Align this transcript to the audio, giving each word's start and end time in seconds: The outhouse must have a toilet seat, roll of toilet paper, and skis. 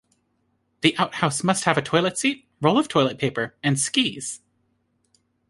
The 0.81 0.97
outhouse 0.97 1.43
must 1.43 1.65
have 1.65 1.77
a 1.77 1.81
toilet 1.83 2.17
seat, 2.17 2.47
roll 2.59 2.79
of 2.79 2.87
toilet 2.87 3.19
paper, 3.19 3.55
and 3.61 3.79
skis. 3.79 4.41